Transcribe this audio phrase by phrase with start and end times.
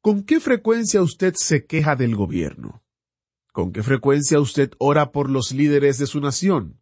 [0.00, 2.84] ¿Con qué frecuencia usted se queja del gobierno?
[3.52, 6.80] ¿Con qué frecuencia usted ora por los líderes de su nación?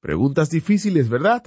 [0.00, 1.42] Preguntas difíciles, ¿verdad?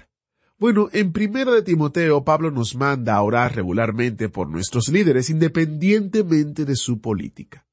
[0.58, 6.66] Bueno, en primera de Timoteo, Pablo nos manda a orar regularmente por nuestros líderes independientemente
[6.66, 7.68] de su política.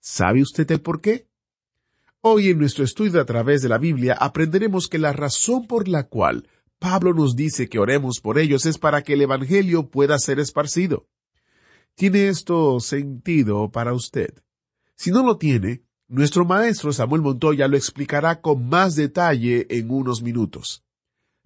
[0.00, 1.28] ¿Sabe usted el por qué?
[2.22, 6.04] Hoy en nuestro estudio a través de la Biblia aprenderemos que la razón por la
[6.04, 10.40] cual Pablo nos dice que oremos por ellos es para que el Evangelio pueda ser
[10.40, 11.06] esparcido.
[11.98, 14.28] ¿Tiene esto sentido para usted?
[14.96, 20.20] Si no lo tiene, nuestro maestro Samuel Montoya lo explicará con más detalle en unos
[20.20, 20.84] minutos.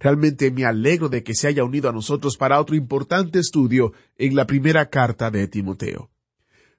[0.01, 4.35] Realmente me alegro de que se haya unido a nosotros para otro importante estudio en
[4.35, 6.11] la primera carta de Timoteo.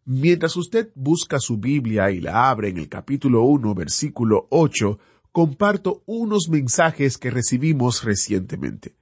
[0.03, 4.99] Mientras usted busca su Biblia y la abre en el capítulo 1, versículo 8,
[5.31, 8.97] comparto unos mensajes que recibimos recientemente.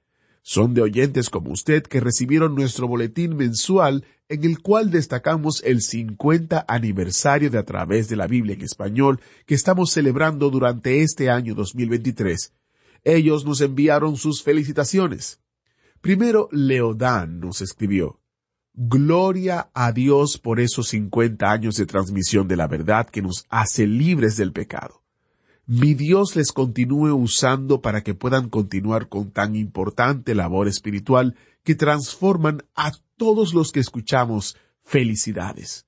[0.51, 5.83] Son de oyentes como usted que recibieron nuestro boletín mensual en el cual destacamos el
[5.83, 11.29] 50 aniversario de A través de la Biblia en español que estamos celebrando durante este
[11.29, 12.51] año 2023.
[13.03, 15.39] Ellos nos enviaron sus felicitaciones.
[16.01, 18.19] Primero, Leodán nos escribió,
[18.73, 23.85] Gloria a Dios por esos 50 años de transmisión de la verdad que nos hace
[23.85, 25.03] libres del pecado.
[25.71, 31.75] Mi Dios les continúe usando para que puedan continuar con tan importante labor espiritual que
[31.75, 34.57] transforman a todos los que escuchamos.
[34.81, 35.85] Felicidades.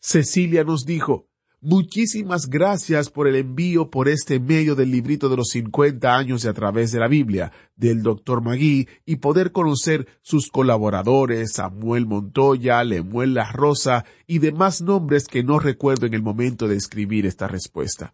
[0.00, 1.28] Cecilia nos dijo,
[1.60, 6.48] Muchísimas gracias por el envío por este medio del librito de los 50 años de
[6.48, 8.42] a través de la Biblia, del Dr.
[8.42, 15.44] Magui, y poder conocer sus colaboradores, Samuel Montoya, Lemuel La Rosa y demás nombres que
[15.44, 18.12] no recuerdo en el momento de escribir esta respuesta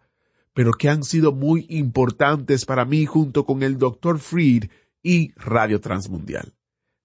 [0.53, 4.19] pero que han sido muy importantes para mí junto con el Dr.
[4.19, 4.65] Fried
[5.01, 6.53] y Radio Transmundial.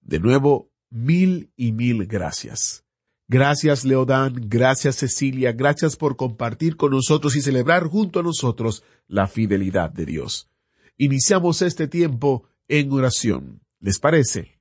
[0.01, 2.83] De nuevo, mil y mil gracias.
[3.27, 9.27] Gracias Leodán, gracias Cecilia, gracias por compartir con nosotros y celebrar junto a nosotros la
[9.27, 10.49] fidelidad de Dios.
[10.97, 13.61] Iniciamos este tiempo en oración.
[13.79, 14.59] ¿Les parece?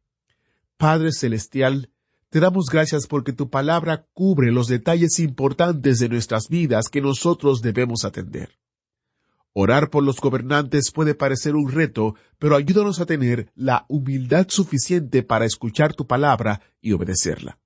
[0.76, 1.90] Padre Celestial,
[2.30, 7.62] te damos gracias porque tu palabra cubre los detalles importantes de nuestras vidas que nosotros
[7.62, 8.50] debemos atender.
[9.60, 15.24] Orar por los gobernantes puede parecer un reto, pero ayúdanos a tener la humildad suficiente
[15.24, 17.58] para escuchar tu palabra y obedecerla.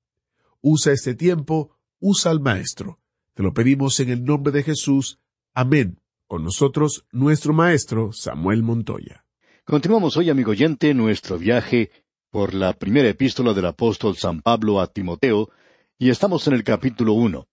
[0.63, 2.99] Usa este tiempo, usa al Maestro.
[3.35, 5.19] Te lo pedimos en el nombre de Jesús.
[5.53, 6.01] Amén.
[6.27, 9.27] Con nosotros, nuestro Maestro Samuel Montoya.
[9.67, 11.91] Continuamos hoy, amigo oyente, nuestro viaje
[12.31, 15.51] por la primera epístola del apóstol San Pablo a Timoteo,
[15.99, 17.49] y estamos en el capítulo uno.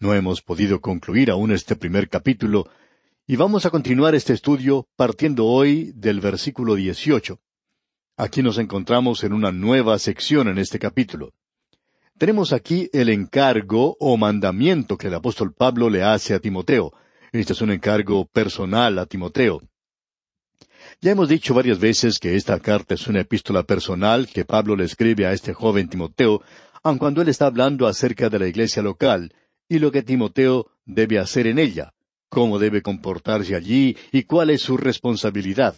[0.00, 2.68] No hemos podido concluir aún este primer capítulo,
[3.28, 7.40] y vamos a continuar este estudio partiendo hoy del versículo 18.
[8.16, 11.32] Aquí nos encontramos en una nueva sección en este capítulo.
[12.18, 16.92] Tenemos aquí el encargo o mandamiento que el apóstol Pablo le hace a Timoteo.
[17.32, 19.60] Este es un encargo personal a Timoteo.
[21.00, 24.84] Ya hemos dicho varias veces que esta carta es una epístola personal que Pablo le
[24.84, 26.42] escribe a este joven Timoteo,
[26.84, 29.34] aun cuando él está hablando acerca de la iglesia local
[29.68, 31.92] y lo que Timoteo debe hacer en ella
[32.36, 35.74] cómo debe comportarse allí y cuál es su responsabilidad.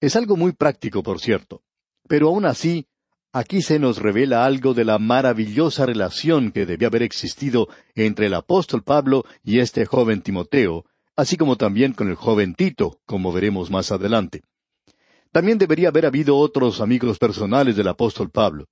[0.00, 1.62] Es algo muy práctico, por cierto,
[2.08, 2.86] pero aún así,
[3.30, 8.32] aquí se nos revela algo de la maravillosa relación que debía haber existido entre el
[8.32, 13.70] apóstol Pablo y este joven Timoteo, así como también con el joven Tito, como veremos
[13.70, 14.44] más adelante.
[15.30, 18.64] También debería haber habido otros amigos personales del apóstol Pablo.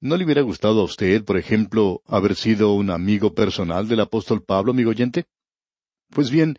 [0.00, 4.44] ¿No le hubiera gustado a usted, por ejemplo, haber sido un amigo personal del apóstol
[4.44, 5.26] Pablo, amigo oyente?
[6.12, 6.58] Pues bien,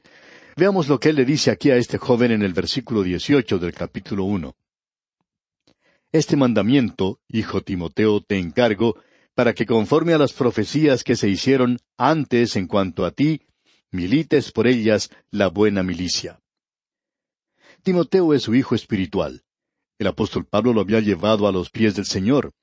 [0.58, 3.72] veamos lo que él le dice aquí a este joven en el versículo dieciocho del
[3.72, 4.56] capítulo uno.
[6.12, 8.96] Este mandamiento, hijo Timoteo, te encargo,
[9.36, 13.42] para que conforme a las profecías que se hicieron antes en cuanto a ti,
[13.92, 16.40] milites por ellas la buena milicia.
[17.84, 19.44] Timoteo es su hijo espiritual.
[20.00, 22.54] El apóstol Pablo lo había llevado a los pies del Señor.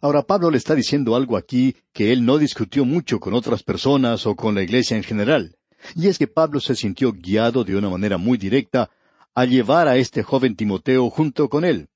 [0.00, 4.26] Ahora Pablo le está diciendo algo aquí que él no discutió mucho con otras personas
[4.26, 5.56] o con la iglesia en general.
[5.94, 8.90] Y es que Pablo se sintió guiado de una manera muy directa
[9.34, 11.88] a llevar a este joven Timoteo junto con él.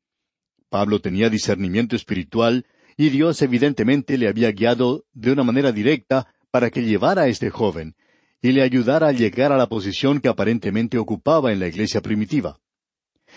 [0.69, 2.67] Pablo tenía discernimiento espiritual
[2.97, 7.51] y Dios evidentemente le había guiado de una manera directa para que llevara a este
[7.51, 7.97] joven
[8.43, 12.59] y le ayudara a llegar a la posición que aparentemente ocupaba en la iglesia primitiva.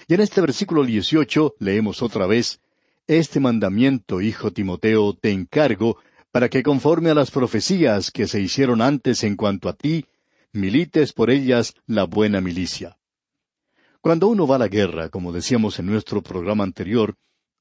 [0.07, 2.59] Y en este versículo 18 leemos otra vez,
[3.05, 5.97] Este mandamiento, hijo Timoteo, te encargo,
[6.31, 10.05] para que conforme a las profecías que se hicieron antes en cuanto a ti,
[10.53, 12.97] milites por ellas la buena milicia.
[14.01, 17.15] Cuando uno va a la guerra, como decíamos en nuestro programa anterior,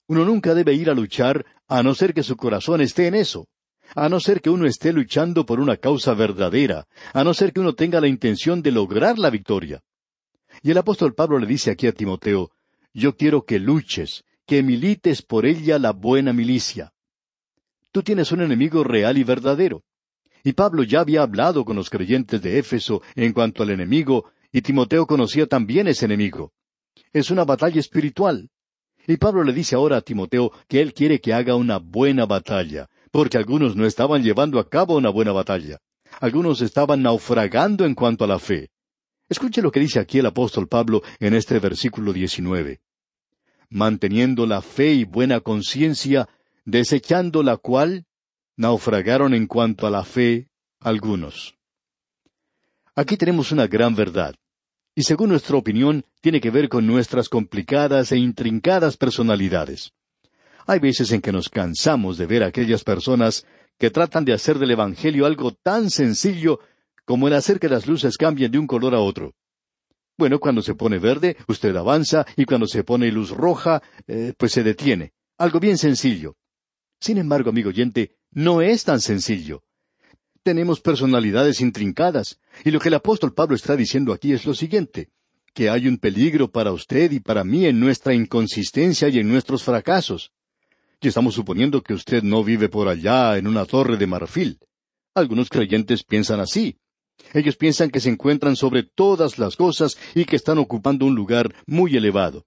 [0.09, 3.49] uno nunca debe ir a luchar a no ser que su corazón esté en eso,
[3.95, 7.61] a no ser que uno esté luchando por una causa verdadera, a no ser que
[7.61, 9.83] uno tenga la intención de lograr la victoria.
[10.63, 12.51] Y el apóstol Pablo le dice aquí a Timoteo,
[12.93, 16.93] yo quiero que luches, que milites por ella la buena milicia.
[17.91, 19.83] Tú tienes un enemigo real y verdadero.
[20.45, 24.63] Y Pablo ya había hablado con los creyentes de Éfeso en cuanto al enemigo, y
[24.63, 26.53] Timoteo conocía también ese enemigo.
[27.13, 28.51] Es una batalla espiritual.
[29.07, 32.89] Y Pablo le dice ahora a Timoteo que él quiere que haga una buena batalla,
[33.11, 35.79] porque algunos no estaban llevando a cabo una buena batalla.
[36.21, 38.71] Algunos estaban naufragando en cuanto a la fe.
[39.29, 42.81] Escuche lo que dice aquí el apóstol Pablo en este versículo 19.
[43.71, 46.29] Manteniendo la fe y buena conciencia,
[46.65, 48.05] desechando la cual,
[48.57, 50.49] naufragaron en cuanto a la fe
[50.81, 51.55] algunos.
[52.95, 54.35] Aquí tenemos una gran verdad,
[54.95, 59.93] y según nuestra opinión tiene que ver con nuestras complicadas e intrincadas personalidades.
[60.67, 63.47] Hay veces en que nos cansamos de ver a aquellas personas
[63.79, 66.61] que tratan de hacer del Evangelio algo tan sencillo
[67.05, 69.35] como el hacer que las luces cambien de un color a otro.
[70.17, 74.53] Bueno, cuando se pone verde, usted avanza, y cuando se pone luz roja, eh, pues
[74.53, 75.13] se detiene.
[75.39, 76.37] Algo bien sencillo.
[77.01, 79.63] Sin embargo, amigo oyente, no es tan sencillo.
[80.43, 85.11] Tenemos personalidades intrincadas, y lo que el apóstol Pablo está diciendo aquí es lo siguiente,
[85.55, 89.63] que hay un peligro para usted y para mí en nuestra inconsistencia y en nuestros
[89.63, 90.33] fracasos.
[91.01, 94.59] Y estamos suponiendo que usted no vive por allá en una torre de marfil.
[95.15, 96.77] Algunos creyentes piensan así.
[97.35, 101.55] Ellos piensan que se encuentran sobre todas las cosas y que están ocupando un lugar
[101.67, 102.47] muy elevado.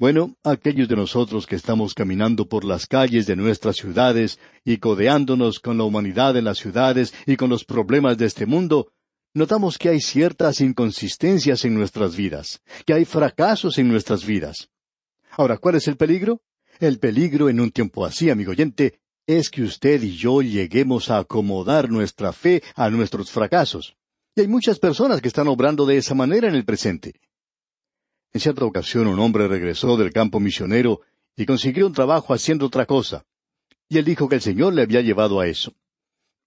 [0.00, 5.58] Bueno, aquellos de nosotros que estamos caminando por las calles de nuestras ciudades y codeándonos
[5.58, 8.92] con la humanidad en las ciudades y con los problemas de este mundo,
[9.34, 14.68] notamos que hay ciertas inconsistencias en nuestras vidas, que hay fracasos en nuestras vidas.
[15.32, 16.42] Ahora, ¿cuál es el peligro?
[16.78, 21.18] El peligro en un tiempo así, amigo oyente, es que usted y yo lleguemos a
[21.18, 23.96] acomodar nuestra fe a nuestros fracasos.
[24.36, 27.14] Y hay muchas personas que están obrando de esa manera en el presente.
[28.32, 31.00] En cierta ocasión un hombre regresó del campo misionero
[31.36, 33.24] y consiguió un trabajo haciendo otra cosa.
[33.88, 35.72] Y él dijo que el Señor le había llevado a eso.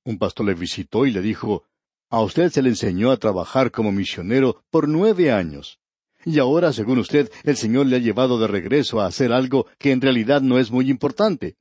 [0.04, 1.64] Un pastor le visitó y le dijo,
[2.10, 5.80] A usted se le enseñó a trabajar como misionero por nueve años.
[6.24, 9.92] Y ahora, según usted, el Señor le ha llevado de regreso a hacer algo que
[9.92, 11.56] en realidad no es muy importante.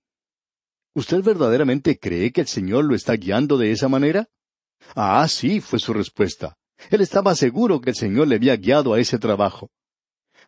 [0.95, 4.29] ¿Usted verdaderamente cree que el Señor lo está guiando de esa manera?
[4.95, 6.59] Ah, sí, fue su respuesta.
[6.91, 9.71] Él estaba seguro que el Señor le había guiado a ese trabajo.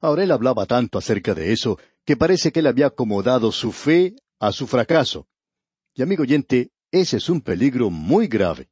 [0.03, 4.15] Ahora él hablaba tanto acerca de eso que parece que él había acomodado su fe
[4.39, 5.27] a su fracaso.
[5.95, 8.69] Y amigo oyente, ese es un peligro muy grave.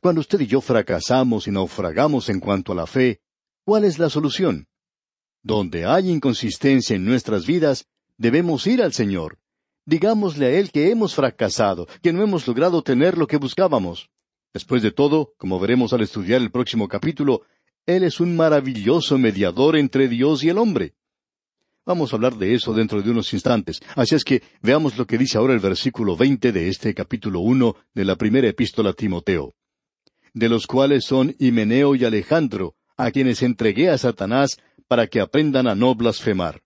[0.00, 3.20] Cuando usted y yo fracasamos y naufragamos en cuanto a la fe,
[3.66, 4.68] ¿Cuál es la solución?
[5.42, 7.86] Donde hay inconsistencia en nuestras vidas,
[8.18, 9.38] debemos ir al Señor.
[9.86, 14.10] Digámosle a Él que hemos fracasado, que no hemos logrado tener lo que buscábamos.
[14.52, 17.40] Después de todo, como veremos al estudiar el próximo capítulo,
[17.86, 20.94] Él es un maravilloso mediador entre Dios y el hombre.
[21.84, 23.80] Vamos a hablar de eso dentro de unos instantes.
[23.94, 27.76] Así es que veamos lo que dice ahora el versículo veinte de este capítulo uno
[27.92, 29.54] de la primera epístola a Timoteo.
[30.32, 34.56] De los cuales son Himeneo y Alejandro, a quienes entregué a Satanás
[34.88, 36.62] para que aprendan a no blasfemar.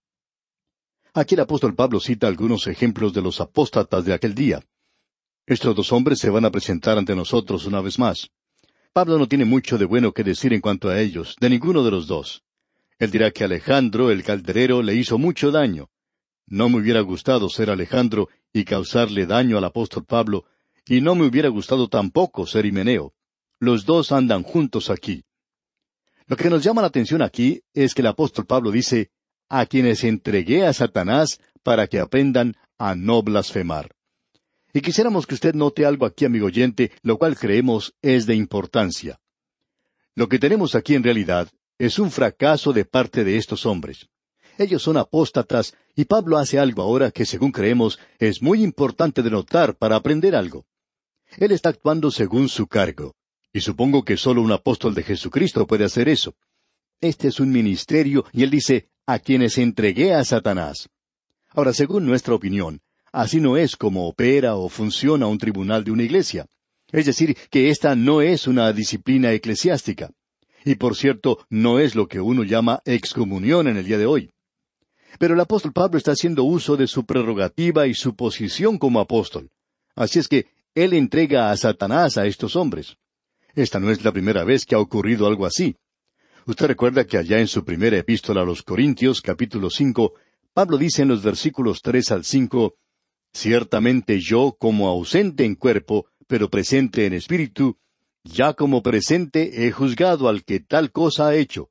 [1.15, 4.63] Aquí el apóstol Pablo cita algunos ejemplos de los apóstatas de aquel día.
[5.47, 8.31] Estos dos hombres se van a presentar ante nosotros una vez más.
[8.99, 11.93] Pablo no tiene mucho de bueno que decir en cuanto a ellos, de ninguno de
[11.93, 12.43] los dos.
[12.99, 15.89] Él dirá que Alejandro, el calderero, le hizo mucho daño.
[16.49, 20.47] No me hubiera gustado ser Alejandro y causarle daño al apóstol Pablo,
[20.85, 23.15] y no me hubiera gustado tampoco ser Himeneo.
[23.61, 25.23] Los dos andan juntos aquí.
[26.27, 29.13] Lo que nos llama la atención aquí es que el apóstol Pablo dice,
[29.49, 33.95] a quienes entregué a Satanás para que aprendan a no blasfemar.
[34.79, 39.19] Y quisiéramos que usted note algo aquí, amigo oyente, lo cual creemos es de importancia.
[40.15, 44.09] Lo que tenemos aquí en realidad es un fracaso de parte de estos hombres.
[44.57, 49.33] Ellos son apóstatas y Pablo hace algo ahora que, según creemos, es muy importante de
[49.33, 50.65] notar para aprender algo.
[51.39, 53.17] Él está actuando según su cargo.
[53.53, 56.37] Y supongo que solo un apóstol de Jesucristo puede hacer eso.
[57.01, 60.89] Este es un ministerio y él dice, a quienes entregué a Satanás.
[61.49, 62.81] Ahora, según nuestra opinión,
[63.13, 66.47] Así no es como opera o funciona un tribunal de una iglesia.
[66.91, 70.11] Es decir, que esta no es una disciplina eclesiástica.
[70.65, 74.31] Y por cierto, no es lo que uno llama excomunión en el día de hoy.
[75.19, 79.51] Pero el apóstol Pablo está haciendo uso de su prerrogativa y su posición como apóstol.
[79.95, 82.97] Así es que él entrega a Satanás a estos hombres.
[83.55, 85.77] Esta no es la primera vez que ha ocurrido algo así.
[86.47, 90.15] Usted recuerda que allá en su primera epístola a los Corintios, capítulo cinco,
[90.55, 92.77] Pablo dice en los versículos tres al cinco
[93.33, 97.79] Ciertamente yo, como ausente en cuerpo, pero presente en espíritu,
[98.25, 101.71] ya como presente he juzgado al que tal cosa ha hecho.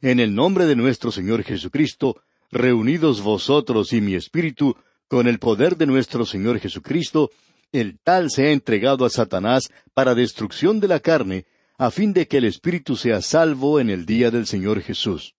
[0.00, 2.20] En el nombre de nuestro Señor Jesucristo,
[2.50, 4.76] reunidos vosotros y mi espíritu,
[5.08, 7.30] con el poder de nuestro Señor Jesucristo,
[7.72, 11.46] el tal se ha entregado a Satanás para destrucción de la carne,
[11.78, 15.34] a fin de que el espíritu sea salvo en el día del Señor Jesús.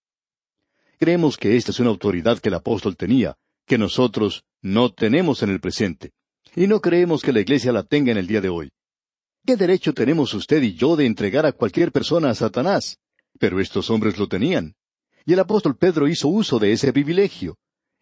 [0.97, 5.51] Creemos que esta es una autoridad que el apóstol tenía, que nosotros no tenemos en
[5.51, 6.11] el presente,
[6.55, 8.71] y no creemos que la Iglesia la tenga en el día de hoy.
[9.45, 12.97] ¿Qué derecho tenemos usted y yo de entregar a cualquier persona a Satanás?
[13.37, 14.73] Pero estos hombres lo tenían.
[15.23, 17.59] Y el apóstol Pedro hizo uso de ese privilegio.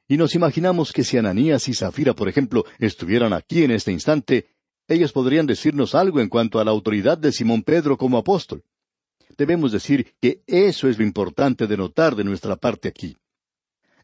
[0.07, 4.47] Y nos imaginamos que si Ananías y Zafira, por ejemplo, estuvieran aquí en este instante,
[4.87, 8.63] ellos podrían decirnos algo en cuanto a la autoridad de Simón Pedro como apóstol.
[9.37, 13.17] Debemos decir que eso es lo importante de notar de nuestra parte aquí.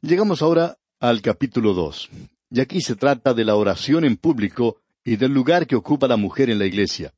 [0.02, 2.10] Llegamos ahora al capítulo dos.
[2.52, 6.18] Y aquí se trata de la oración en público y del lugar que ocupa la
[6.18, 7.14] mujer en la iglesia.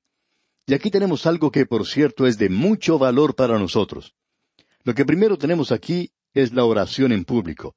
[0.66, 4.14] Y aquí tenemos algo que, por cierto, es de mucho valor para nosotros.
[4.84, 7.76] Lo que primero tenemos aquí es la oración en público.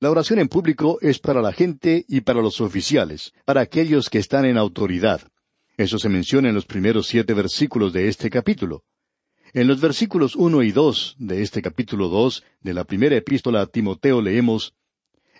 [0.00, 4.18] La oración en público es para la gente y para los oficiales, para aquellos que
[4.18, 5.22] están en autoridad.
[5.76, 8.84] Eso se menciona en los primeros siete versículos de este capítulo.
[9.54, 13.66] En los versículos uno y dos de este capítulo dos de la primera epístola a
[13.66, 14.74] Timoteo leemos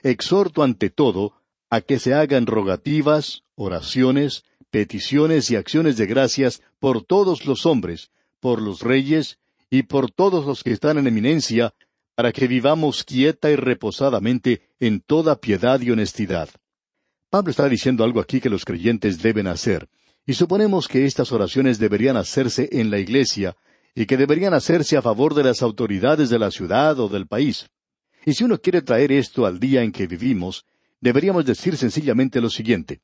[0.02, 1.34] Exhorto ante todo
[1.70, 8.10] a que se hagan rogativas, oraciones, peticiones y acciones de gracias por todos los hombres,
[8.40, 9.38] por los reyes
[9.70, 11.74] y por todos los que están en eminencia,
[12.14, 16.48] para que vivamos quieta y reposadamente en toda piedad y honestidad.
[17.30, 19.88] Pablo está diciendo algo aquí que los creyentes deben hacer,
[20.26, 23.56] y suponemos que estas oraciones deberían hacerse en la iglesia,
[23.94, 27.70] y que deberían hacerse a favor de las autoridades de la ciudad o del país.
[28.24, 30.64] Y si uno quiere traer esto al día en que vivimos,
[31.00, 33.00] deberíamos decir sencillamente lo siguiente,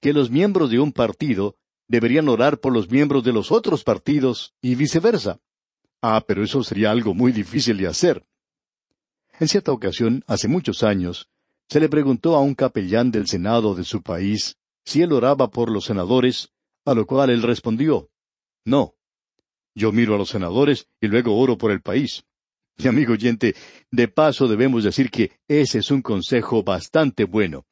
[0.00, 4.54] que los miembros de un partido deberían orar por los miembros de los otros partidos
[4.60, 5.40] y viceversa.
[6.02, 8.24] Ah, pero eso sería algo muy difícil de hacer.
[9.40, 11.28] En cierta ocasión, hace muchos años,
[11.68, 15.70] se le preguntó a un capellán del Senado de su país si él oraba por
[15.70, 16.50] los senadores,
[16.84, 18.08] a lo cual él respondió,
[18.64, 18.94] No.
[19.74, 22.24] Yo miro a los senadores y luego oro por el país.
[22.84, 23.56] Y amigo oyente,
[23.90, 27.66] de paso debemos decir que ese es un consejo bastante bueno.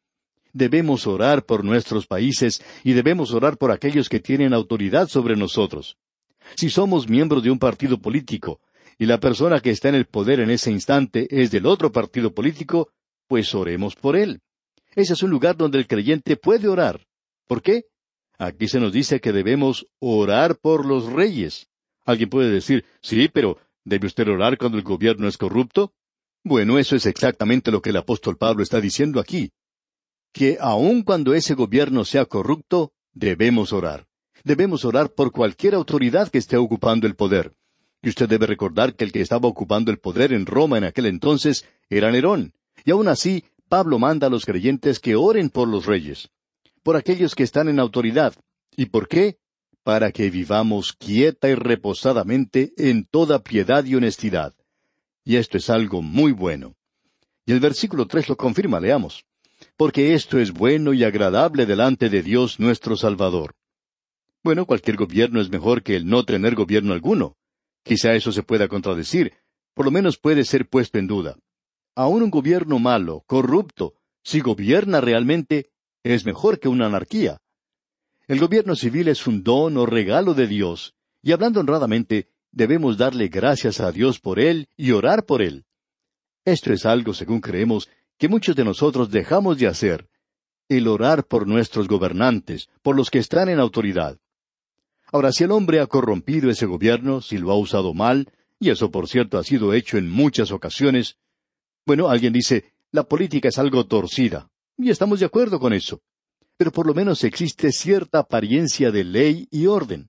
[0.53, 5.97] Debemos orar por nuestros países y debemos orar por aquellos que tienen autoridad sobre nosotros.
[6.57, 8.61] Si somos miembros de un partido político
[8.99, 12.35] y la persona que está en el poder en ese instante es del otro partido
[12.35, 12.91] político,
[13.29, 14.41] pues oremos por él.
[14.95, 17.07] Ese es un lugar donde el creyente puede orar.
[17.47, 17.85] ¿Por qué?
[18.39, 21.69] Aquí se nos dice que debemos orar por los reyes.
[22.05, 25.95] Alguien puede decir, sí, pero ¿debe usted orar cuando el gobierno es corrupto?
[26.45, 29.51] Bueno, eso es exactamente lo que el apóstol Pablo está diciendo aquí.
[30.35, 34.07] Que aun cuando ese gobierno sea corrupto, debemos orar
[34.47, 37.53] debemos orar por cualquier autoridad que esté ocupando el poder.
[38.01, 41.07] Y usted debe recordar que el que estaba ocupando el poder en Roma en aquel
[41.07, 42.55] entonces era Nerón.
[42.85, 46.31] Y aun así, Pablo manda a los creyentes que oren por los reyes,
[46.85, 48.35] por aquellos que están en autoridad.
[48.77, 49.39] ¿Y por qué?
[49.87, 54.53] Para que vivamos quieta y reposadamente en toda piedad y honestidad.
[55.23, 56.75] Y esto es algo muy bueno.
[57.45, 59.25] Y el versículo tres lo confirma, leamos.
[59.77, 63.55] Porque esto es bueno y agradable delante de Dios nuestro Salvador.
[64.43, 67.37] Bueno, cualquier gobierno es mejor que el no tener gobierno alguno.
[67.85, 69.35] Quizá eso se pueda contradecir,
[69.73, 71.37] por lo menos puede ser puesto en duda.
[71.95, 75.71] Aún un gobierno malo, corrupto, si gobierna realmente,
[76.03, 77.39] es mejor que una anarquía.
[78.29, 83.29] El gobierno civil es un don o regalo de Dios, y hablando honradamente, debemos darle
[83.29, 85.65] gracias a Dios por él y orar por él.
[86.45, 90.09] Esto es algo, según creemos, que muchos de nosotros dejamos de hacer,
[90.69, 94.19] el orar por nuestros gobernantes, por los que están en autoridad.
[95.13, 98.91] Ahora, si el hombre ha corrompido ese gobierno, si lo ha usado mal, y eso
[98.91, 101.17] por cierto ha sido hecho en muchas ocasiones,
[101.85, 106.03] bueno, alguien dice, la política es algo torcida, y estamos de acuerdo con eso.
[106.57, 110.09] Pero por lo menos existe cierta apariencia de ley y orden.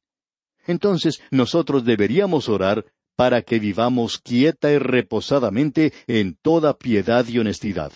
[0.66, 2.86] Entonces nosotros deberíamos orar
[3.16, 7.92] para que vivamos quieta y reposadamente en toda piedad y honestidad.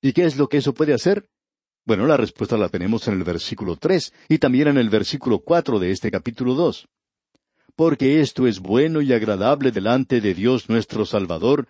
[0.00, 1.28] ¿Y qué es lo que eso puede hacer?
[1.84, 5.78] Bueno, la respuesta la tenemos en el versículo tres y también en el versículo cuatro
[5.78, 6.88] de este capítulo dos.
[7.76, 11.68] Porque esto es bueno y agradable delante de Dios nuestro Salvador,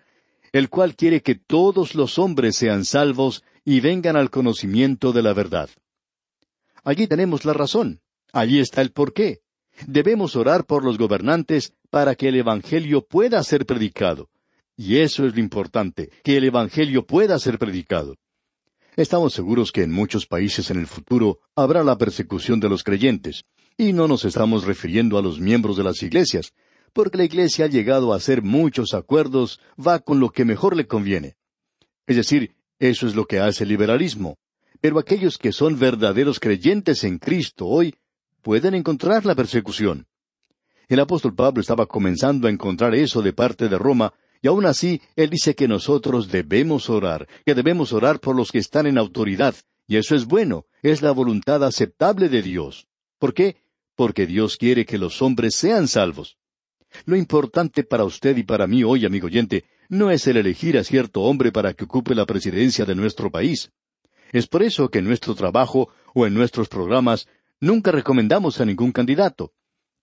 [0.51, 5.33] el cual quiere que todos los hombres sean salvos y vengan al conocimiento de la
[5.33, 5.69] verdad.
[6.83, 8.01] Allí tenemos la razón.
[8.31, 9.39] Allí está el porqué.
[9.87, 14.29] Debemos orar por los gobernantes para que el Evangelio pueda ser predicado.
[14.75, 18.15] Y eso es lo importante, que el Evangelio pueda ser predicado.
[18.95, 23.43] Estamos seguros que en muchos países en el futuro habrá la persecución de los creyentes,
[23.77, 26.53] y no nos estamos refiriendo a los miembros de las iglesias,
[26.91, 30.85] porque la iglesia ha llegado a hacer muchos acuerdos, va con lo que mejor le
[30.85, 31.35] conviene.
[32.05, 34.37] Es decir, eso es lo que hace el liberalismo.
[34.83, 37.95] Pero aquellos que son verdaderos creyentes en Cristo hoy
[38.41, 40.07] pueden encontrar la persecución.
[40.89, 45.01] El apóstol Pablo estaba comenzando a encontrar eso de parte de Roma, y aún así
[45.15, 49.55] él dice que nosotros debemos orar, que debemos orar por los que están en autoridad,
[49.87, 52.85] y eso es bueno, es la voluntad aceptable de Dios.
[53.19, 53.55] ¿Por qué?
[53.95, 56.35] Porque Dios quiere que los hombres sean salvos.
[57.05, 60.83] Lo importante para usted y para mí hoy, amigo oyente, no es el elegir a
[60.83, 63.71] cierto hombre para que ocupe la presidencia de nuestro país.
[64.33, 67.27] Es por eso que en nuestro trabajo o en nuestros programas
[67.61, 69.53] nunca recomendamos a ningún candidato.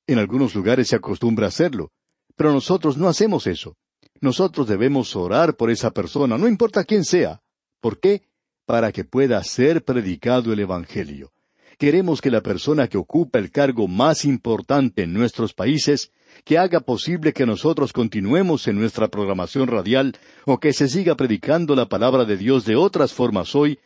[0.07, 1.91] En algunos lugares se acostumbra hacerlo,
[2.37, 3.77] pero nosotros no hacemos eso.
[4.21, 7.43] Nosotros debemos orar por esa persona, no importa quién sea.
[7.81, 8.23] ¿Por qué?
[8.67, 11.33] Para que pueda ser predicado el Evangelio.
[11.77, 16.13] Queremos que la persona que ocupa el cargo más importante en nuestros países,
[16.45, 21.75] que haga posible que nosotros continuemos en nuestra programación radial o que se siga predicando
[21.75, 23.81] la palabra de Dios de otras formas hoy,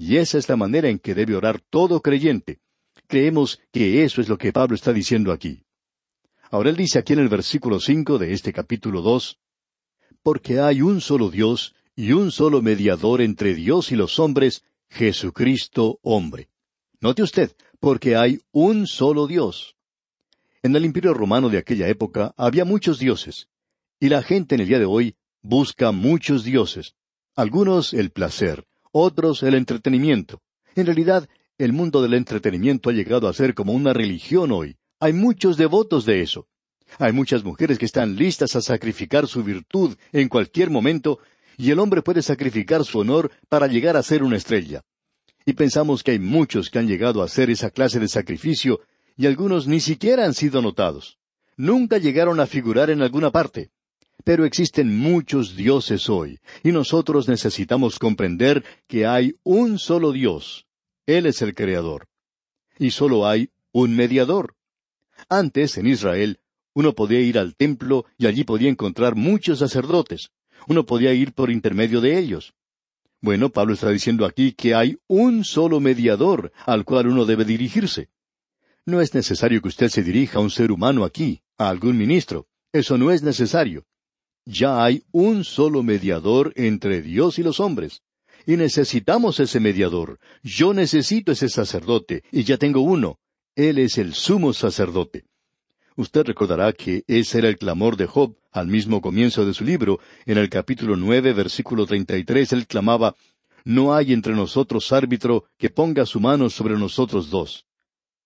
[0.00, 2.58] y esa es la manera en que debe orar todo creyente.
[3.06, 5.62] Creemos que eso es lo que Pablo está diciendo aquí.
[6.50, 9.38] Ahora él dice aquí en el versículo cinco de este capítulo dos
[10.22, 15.98] porque hay un solo Dios y un solo mediador entre Dios y los hombres, Jesucristo
[16.00, 16.48] hombre.
[17.00, 19.76] Note usted, porque hay un solo Dios.
[20.62, 23.48] En el imperio romano de aquella época había muchos dioses,
[23.98, 26.94] y la gente en el día de hoy busca muchos dioses.
[27.34, 30.40] Algunos el placer, otros el entretenimiento.
[30.74, 34.76] En realidad, el mundo del entretenimiento ha llegado a ser como una religión hoy.
[34.98, 36.46] Hay muchos devotos de eso.
[36.98, 41.18] Hay muchas mujeres que están listas a sacrificar su virtud en cualquier momento,
[41.56, 44.82] y el hombre puede sacrificar su honor para llegar a ser una estrella.
[45.44, 48.80] Y pensamos que hay muchos que han llegado a hacer esa clase de sacrificio,
[49.16, 51.18] y algunos ni siquiera han sido notados.
[51.56, 53.70] Nunca llegaron a figurar en alguna parte.
[54.24, 60.66] Pero existen muchos dioses hoy, y nosotros necesitamos comprender que hay un solo Dios.
[61.06, 62.06] Él es el Creador.
[62.78, 64.54] Y solo hay un mediador.
[65.28, 66.40] Antes, en Israel,
[66.74, 70.30] uno podía ir al templo y allí podía encontrar muchos sacerdotes.
[70.68, 72.54] Uno podía ir por intermedio de ellos.
[73.20, 78.08] Bueno, Pablo está diciendo aquí que hay un solo mediador al cual uno debe dirigirse.
[78.86, 82.46] No es necesario que usted se dirija a un ser humano aquí, a algún ministro.
[82.72, 83.84] Eso no es necesario.
[84.52, 88.02] Ya hay un solo mediador entre Dios y los hombres.
[88.46, 90.18] Y necesitamos ese mediador.
[90.42, 93.20] Yo necesito ese sacerdote, y ya tengo uno.
[93.54, 95.24] Él es el sumo sacerdote.
[95.94, 100.00] Usted recordará que ese era el clamor de Job al mismo comienzo de su libro.
[100.26, 103.14] En el capítulo nueve, versículo treinta y tres, él clamaba
[103.64, 107.66] No hay entre nosotros árbitro que ponga su mano sobre nosotros dos.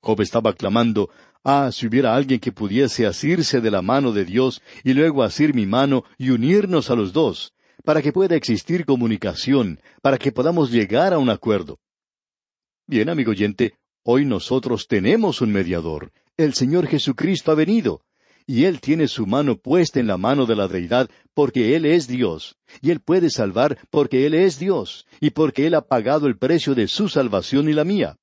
[0.00, 1.10] Job estaba clamando
[1.46, 5.54] Ah, si hubiera alguien que pudiese asirse de la mano de Dios y luego asir
[5.54, 7.52] mi mano y unirnos a los dos,
[7.84, 11.78] para que pueda existir comunicación, para que podamos llegar a un acuerdo.
[12.86, 18.00] Bien, amigo oyente, hoy nosotros tenemos un mediador, el Señor Jesucristo ha venido,
[18.46, 22.08] y Él tiene su mano puesta en la mano de la deidad porque Él es
[22.08, 26.38] Dios, y Él puede salvar porque Él es Dios, y porque Él ha pagado el
[26.38, 28.16] precio de su salvación y la mía.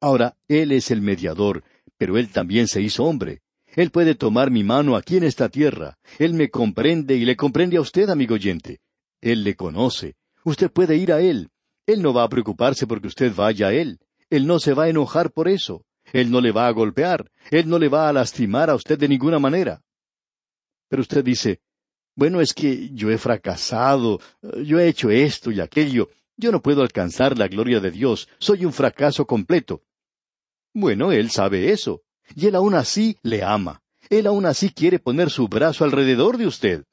[0.00, 1.64] Ahora, Él es el mediador,
[1.98, 3.40] pero Él también se hizo hombre.
[3.74, 5.98] Él puede tomar mi mano aquí en esta tierra.
[6.18, 8.80] Él me comprende y le comprende a usted, amigo oyente.
[9.20, 10.14] Él le conoce.
[10.44, 11.50] Usted puede ir a Él.
[11.86, 13.98] Él no va a preocuparse porque usted vaya a Él.
[14.30, 15.84] Él no se va a enojar por eso.
[16.12, 19.08] Él no le va a golpear, Él no le va a lastimar a usted de
[19.08, 19.82] ninguna manera.
[20.88, 21.60] Pero usted dice,
[22.14, 24.20] bueno, es que yo he fracasado,
[24.64, 28.64] yo he hecho esto y aquello, yo no puedo alcanzar la gloria de Dios, soy
[28.64, 29.82] un fracaso completo.
[30.78, 32.02] Bueno, Él sabe eso,
[32.34, 36.46] y Él aún así le ama, Él aún así quiere poner su brazo alrededor de
[36.46, 36.84] usted.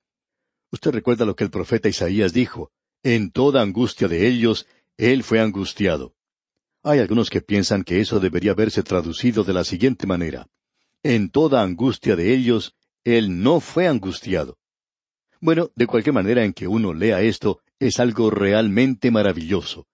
[0.72, 2.72] Usted recuerda lo que el profeta Isaías dijo,
[3.04, 6.16] en toda angustia de ellos, Él fue angustiado.
[6.82, 10.48] Hay algunos que piensan que eso debería verse traducido de la siguiente manera.
[11.04, 14.58] En toda angustia de ellos, Él no fue angustiado.
[15.42, 19.88] Bueno, de cualquier manera en que uno lea esto, es algo realmente maravilloso.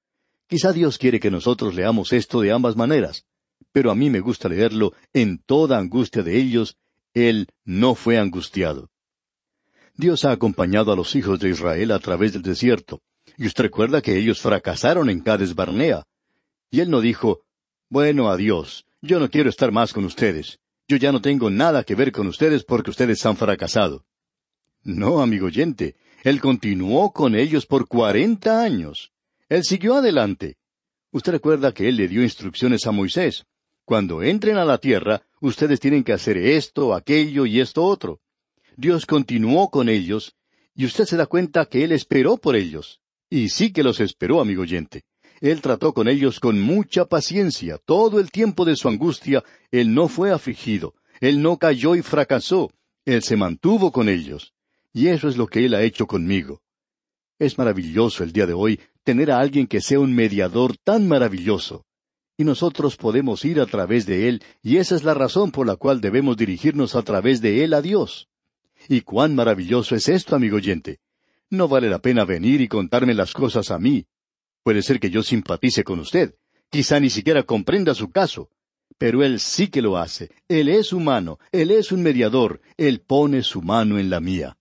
[0.46, 3.26] Quizá Dios quiere que nosotros leamos esto de ambas maneras,
[3.72, 6.78] pero a mí me gusta leerlo en toda angustia de ellos,
[7.14, 8.90] Él no fue angustiado.
[9.96, 13.02] Dios ha acompañado a los hijos de Israel a través del desierto,
[13.38, 16.04] y usted recuerda que ellos fracasaron en Cades Barnea.
[16.72, 17.42] Y Él no dijo,
[17.90, 21.96] bueno, adiós, yo no quiero estar más con ustedes, yo ya no tengo nada que
[21.96, 24.06] ver con ustedes porque ustedes han fracasado.
[24.84, 29.12] No, amigo oyente, Él continuó con ellos por cuarenta años.
[29.50, 30.59] Él siguió adelante.
[31.12, 33.46] Usted recuerda que Él le dio instrucciones a Moisés.
[33.86, 38.22] Cuando entren a la tierra, ustedes tienen que hacer esto, aquello y esto otro.
[38.78, 40.36] Dios continuó con ellos,
[40.76, 43.02] y usted se da cuenta que Él esperó por ellos.
[43.30, 45.04] Y sí que los esperó, amigo oyente.
[45.42, 47.80] Él trató con ellos con mucha paciencia.
[47.84, 50.94] Todo el tiempo de su angustia, Él no fue afligido.
[51.20, 52.72] Él no cayó y fracasó.
[53.06, 54.54] Él se mantuvo con ellos.
[54.94, 56.62] Y eso es lo que Él ha hecho conmigo.
[57.40, 61.84] Es maravilloso el día de hoy tener a alguien que sea un mediador tan maravilloso.
[62.38, 65.78] Y nosotros podemos ir a través de Él, y esa es la razón por la
[65.78, 68.30] cual debemos dirigirnos a través de Él a Dios.
[68.88, 71.00] Y cuán maravilloso es esto, amigo oyente.
[71.50, 74.06] No vale la pena venir y contarme las cosas a mí.
[74.62, 76.36] Puede ser que yo simpatice con usted,
[76.70, 78.52] quizá ni siquiera comprenda su caso,
[79.00, 80.30] pero Él sí que lo hace.
[80.48, 84.60] Él es humano, Él es un mediador, Él pone su mano en la mía.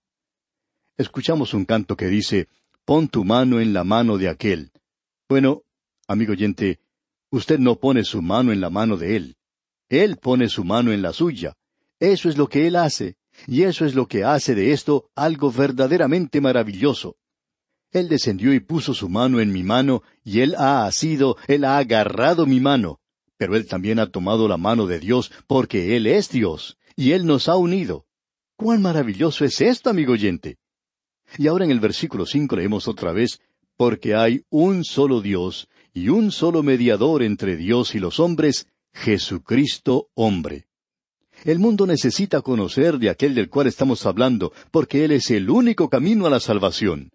[0.97, 2.47] Escuchamos un canto que dice,
[2.89, 4.71] pon tu mano en la mano de aquel.
[5.29, 5.61] Bueno,
[6.07, 6.79] amigo oyente,
[7.29, 9.35] usted no pone su mano en la mano de él.
[9.89, 11.53] Él pone su mano en la suya.
[11.99, 15.51] Eso es lo que él hace, y eso es lo que hace de esto algo
[15.51, 17.15] verdaderamente maravilloso.
[17.91, 21.77] Él descendió y puso su mano en mi mano, y él ha asido, él ha
[21.77, 23.01] agarrado mi mano.
[23.37, 27.27] Pero él también ha tomado la mano de Dios, porque él es Dios, y él
[27.27, 28.07] nos ha unido.
[28.55, 30.57] ¡Cuán maravilloso es esto, amigo oyente!
[31.37, 33.41] Y ahora en el versículo cinco leemos otra vez,
[33.77, 40.09] porque hay un solo Dios y un solo mediador entre Dios y los hombres, Jesucristo
[40.15, 40.67] hombre.
[41.45, 45.89] El mundo necesita conocer de aquel del cual estamos hablando, porque Él es el único
[45.89, 47.11] camino a la salvación.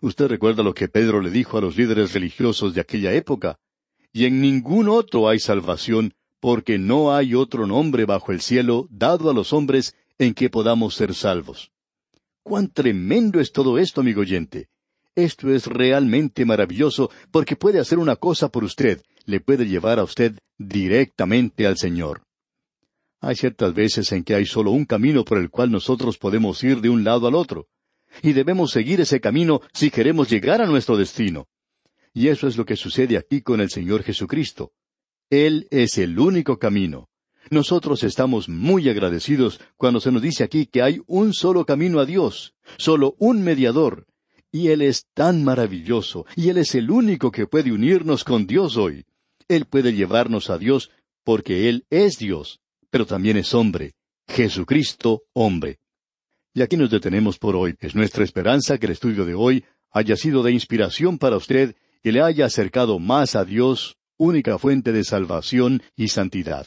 [0.00, 3.58] Usted recuerda lo que Pedro le dijo a los líderes religiosos de aquella época.
[4.12, 9.28] Y en ningún otro hay salvación, porque no hay otro nombre bajo el cielo dado
[9.28, 11.72] a los hombres en que podamos ser salvos.
[12.42, 14.68] Cuán tremendo es todo esto, amigo oyente.
[15.14, 20.04] Esto es realmente maravilloso porque puede hacer una cosa por usted, le puede llevar a
[20.04, 22.22] usted directamente al Señor.
[23.20, 26.80] Hay ciertas veces en que hay solo un camino por el cual nosotros podemos ir
[26.80, 27.66] de un lado al otro,
[28.22, 31.48] y debemos seguir ese camino si queremos llegar a nuestro destino.
[32.14, 34.72] Y eso es lo que sucede aquí con el Señor Jesucristo.
[35.30, 37.08] Él es el único camino.
[37.50, 42.06] Nosotros estamos muy agradecidos cuando se nos dice aquí que hay un solo camino a
[42.06, 44.06] Dios, solo un mediador,
[44.52, 48.76] y Él es tan maravilloso, y Él es el único que puede unirnos con Dios
[48.76, 49.04] hoy.
[49.48, 50.90] Él puede llevarnos a Dios
[51.24, 53.94] porque Él es Dios, pero también es hombre,
[54.26, 55.78] Jesucristo hombre.
[56.54, 57.76] Y aquí nos detenemos por hoy.
[57.80, 62.10] Es nuestra esperanza que el estudio de hoy haya sido de inspiración para usted y
[62.10, 66.66] le haya acercado más a Dios, única fuente de salvación y santidad.